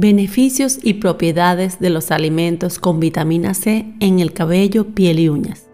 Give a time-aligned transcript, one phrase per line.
[0.00, 5.68] Beneficios y propiedades de los alimentos con vitamina C en el cabello, piel y uñas.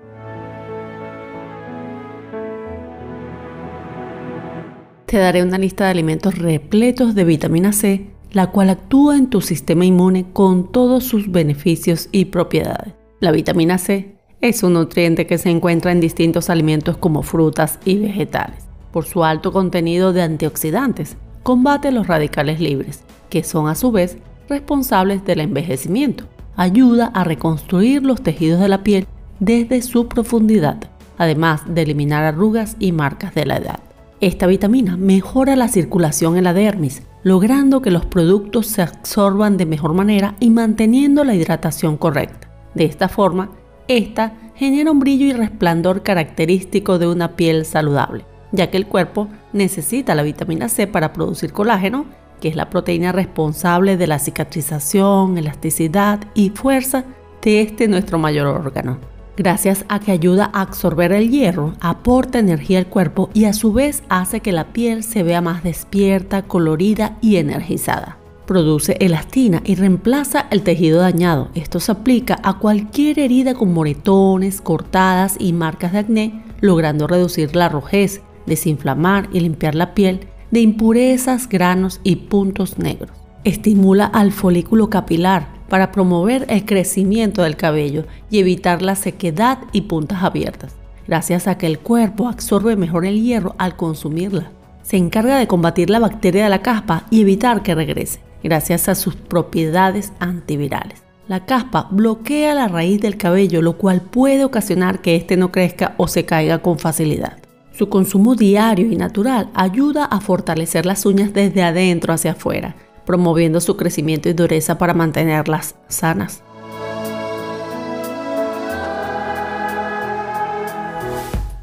[5.05, 9.43] Te daré una lista de alimentos repletos de vitamina C, la cual actúa en tu
[9.43, 12.95] sistema inmune con todos sus beneficios y propiedades.
[13.21, 17.99] La vitamina C es un nutriente que se encuentra en distintos alimentos como frutas y
[17.99, 18.65] vegetales.
[18.91, 24.19] Por su alto contenido de antioxidantes, combate los radicales libres que son a su vez
[24.49, 26.25] responsables del envejecimiento.
[26.55, 29.09] Ayuda a reconstruir los tejidos de la piel
[29.41, 30.79] desde su profundidad,
[31.19, 33.81] además de eliminar arrugas y marcas de la edad.
[34.21, 39.67] Esta vitamina mejora la circulación en la dermis, logrando que los productos se absorban de
[39.67, 42.49] mejor manera y manteniendo la hidratación correcta.
[42.75, 43.51] De esta forma,
[43.89, 48.25] esta genera un brillo y resplandor característico de una piel saludable,
[48.55, 52.07] ya que el cuerpo necesita la vitamina C para producir colágeno
[52.45, 57.05] que es la proteína responsable de la cicatrización, elasticidad y fuerza
[57.41, 58.99] de este nuestro mayor órgano.
[59.37, 63.73] Gracias a que ayuda a absorber el hierro, aporta energía al cuerpo y a su
[63.73, 68.19] vez hace que la piel se vea más despierta, colorida y energizada.
[68.45, 71.49] Produce elastina y reemplaza el tejido dañado.
[71.55, 77.57] Esto se aplica a cualquier herida con moretones, cortadas y marcas de acné, logrando reducir
[77.57, 83.11] la rojez, desinflamar y limpiar la piel de impurezas, granos y puntos negros.
[83.45, 89.83] Estimula al folículo capilar para promover el crecimiento del cabello y evitar la sequedad y
[89.83, 94.51] puntas abiertas, gracias a que el cuerpo absorbe mejor el hierro al consumirla.
[94.83, 98.95] Se encarga de combatir la bacteria de la caspa y evitar que regrese, gracias a
[98.95, 101.03] sus propiedades antivirales.
[101.27, 105.95] La caspa bloquea la raíz del cabello, lo cual puede ocasionar que éste no crezca
[105.97, 107.39] o se caiga con facilidad.
[107.77, 113.61] Su consumo diario y natural ayuda a fortalecer las uñas desde adentro hacia afuera, promoviendo
[113.61, 116.45] su crecimiento y dureza para mantenerlas sanas.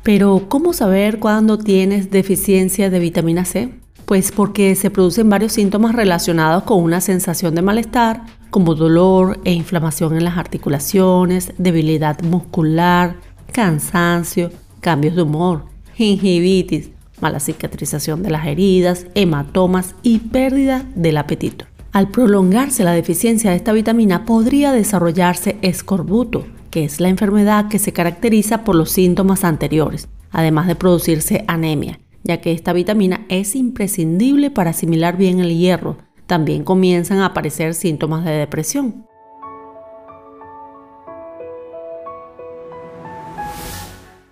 [0.03, 3.73] Pero, ¿cómo saber cuándo tienes deficiencia de vitamina C?
[4.05, 9.53] Pues porque se producen varios síntomas relacionados con una sensación de malestar, como dolor e
[9.53, 13.15] inflamación en las articulaciones, debilidad muscular,
[13.53, 14.51] cansancio,
[14.81, 16.91] cambios de humor, gingivitis,
[17.21, 21.65] mala cicatrización de las heridas, hematomas y pérdida del apetito.
[21.91, 27.79] Al prolongarse la deficiencia de esta vitamina podría desarrollarse escorbuto, que es la enfermedad que
[27.79, 33.55] se caracteriza por los síntomas anteriores, además de producirse anemia, ya que esta vitamina es
[33.55, 35.97] imprescindible para asimilar bien el hierro.
[36.27, 39.05] También comienzan a aparecer síntomas de depresión.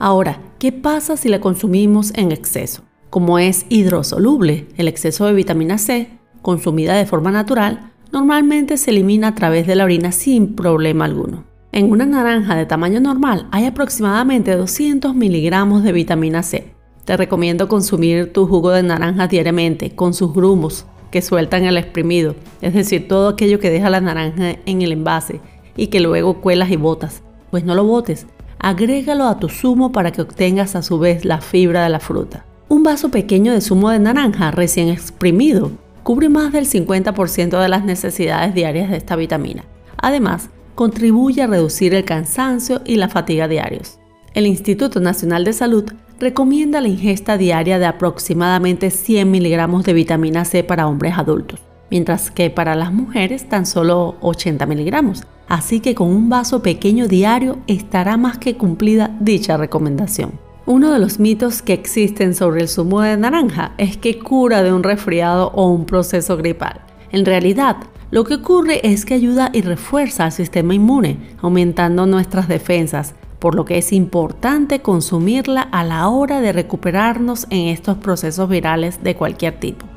[0.02, 2.84] Ahora, ¿qué pasa si la consumimos en exceso?
[3.10, 6.08] Como es hidrosoluble, el exceso de vitamina C,
[6.42, 11.44] consumida de forma natural, normalmente se elimina a través de la orina sin problema alguno.
[11.74, 16.74] En una naranja de tamaño normal hay aproximadamente 200 miligramos de vitamina C.
[17.04, 22.36] Te recomiendo consumir tu jugo de naranja diariamente con sus grumos que sueltan el exprimido,
[22.62, 25.42] es decir, todo aquello que deja la naranja en el envase
[25.76, 27.22] y que luego cuelas y botas.
[27.52, 28.28] Pues no lo botes,
[28.60, 32.46] agrégalo a tu zumo para que obtengas a su vez la fibra de la fruta.
[32.68, 35.72] Un vaso pequeño de zumo de naranja recién exprimido
[36.04, 39.64] cubre más del 50% de las necesidades diarias de esta vitamina.
[39.98, 44.00] Además, contribuye a reducir el cansancio y la fatiga diarios.
[44.34, 50.46] El Instituto Nacional de Salud recomienda la ingesta diaria de aproximadamente 100 miligramos de vitamina
[50.46, 51.60] C para hombres adultos,
[51.92, 57.08] mientras que para las mujeres tan solo 80 miligramos, así que con un vaso pequeño
[57.08, 60.32] diario estará más que cumplida dicha recomendación.
[60.66, 64.72] Uno de los mitos que existen sobre el zumo de naranja es que cura de
[64.72, 66.82] un resfriado o un proceso gripal.
[67.12, 67.78] En realidad,
[68.12, 73.56] lo que ocurre es que ayuda y refuerza al sistema inmune, aumentando nuestras defensas, por
[73.56, 79.16] lo que es importante consumirla a la hora de recuperarnos en estos procesos virales de
[79.16, 79.89] cualquier tipo.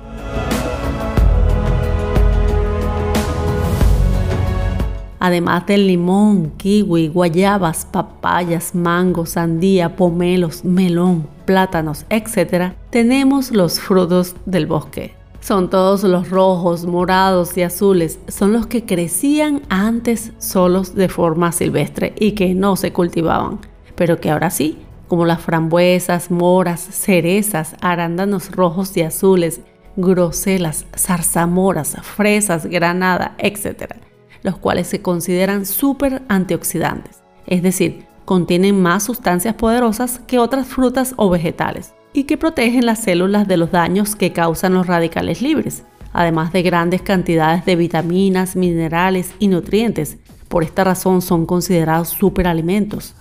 [5.22, 14.34] Además del limón, kiwi, guayabas, papayas, mango, sandía, pomelos, melón, plátanos, etc., tenemos los frutos
[14.46, 15.14] del bosque.
[15.38, 21.52] Son todos los rojos, morados y azules, son los que crecían antes solos de forma
[21.52, 23.60] silvestre y que no se cultivaban,
[23.94, 29.60] pero que ahora sí, como las frambuesas, moras, cerezas, arándanos rojos y azules,
[29.94, 34.01] groselas, zarzamoras, fresas, granada, etc
[34.42, 41.14] los cuales se consideran súper antioxidantes, es decir, contienen más sustancias poderosas que otras frutas
[41.16, 45.84] o vegetales y que protegen las células de los daños que causan los radicales libres.
[46.14, 50.18] además de grandes cantidades de vitaminas, minerales y nutrientes.
[50.48, 53.14] Por esta razón son considerados superalimentos.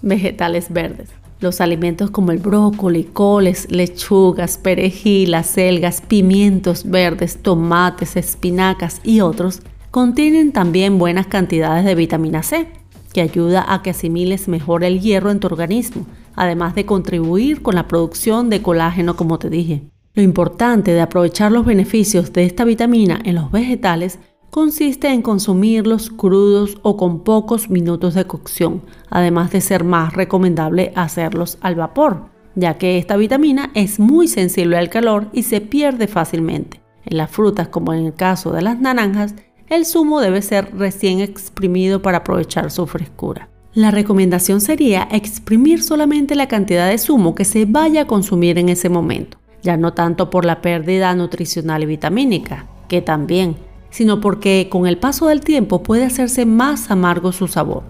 [0.00, 1.17] Vegetales verdes.
[1.40, 9.62] Los alimentos como el brócoli, coles, lechugas, perejilas, selgas, pimientos verdes, tomates, espinacas y otros
[9.92, 12.66] contienen también buenas cantidades de vitamina C,
[13.12, 17.76] que ayuda a que asimiles mejor el hierro en tu organismo, además de contribuir con
[17.76, 19.82] la producción de colágeno como te dije.
[20.14, 24.18] Lo importante de aprovechar los beneficios de esta vitamina en los vegetales
[24.50, 30.92] consiste en consumirlos crudos o con pocos minutos de cocción, además de ser más recomendable
[30.96, 36.08] hacerlos al vapor, ya que esta vitamina es muy sensible al calor y se pierde
[36.08, 36.80] fácilmente.
[37.04, 39.34] En las frutas, como en el caso de las naranjas,
[39.68, 43.48] el zumo debe ser recién exprimido para aprovechar su frescura.
[43.74, 48.70] La recomendación sería exprimir solamente la cantidad de zumo que se vaya a consumir en
[48.70, 53.56] ese momento, ya no tanto por la pérdida nutricional y vitamínica, que también,
[53.90, 57.82] sino porque con el paso del tiempo puede hacerse más amargo su sabor.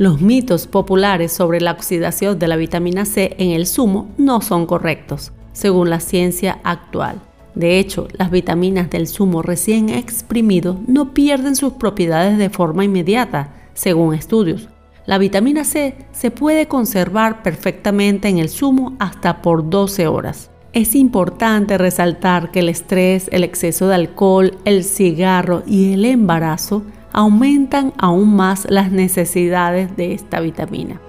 [0.00, 4.64] Los mitos populares sobre la oxidación de la vitamina C en el zumo no son
[4.64, 7.20] correctos, según la ciencia actual.
[7.54, 13.52] De hecho, las vitaminas del zumo recién exprimido no pierden sus propiedades de forma inmediata,
[13.74, 14.70] según estudios.
[15.04, 20.50] La vitamina C se puede conservar perfectamente en el zumo hasta por 12 horas.
[20.72, 26.84] Es importante resaltar que el estrés, el exceso de alcohol, el cigarro y el embarazo
[27.12, 31.00] aumentan aún más las necesidades de esta vitamina.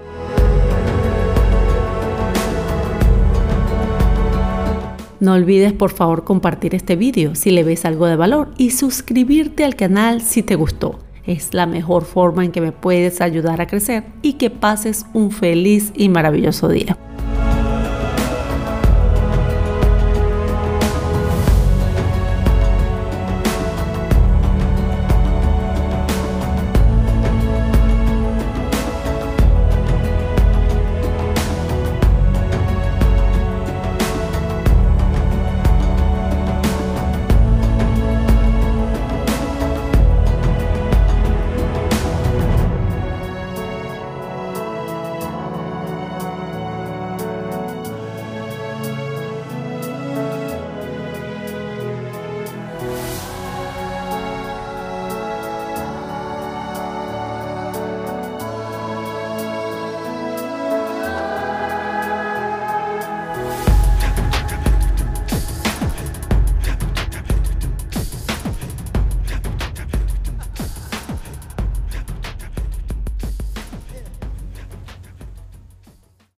[5.20, 9.64] No olvides por favor compartir este vídeo si le ves algo de valor y suscribirte
[9.64, 10.98] al canal si te gustó.
[11.24, 15.30] Es la mejor forma en que me puedes ayudar a crecer y que pases un
[15.30, 16.98] feliz y maravilloso día.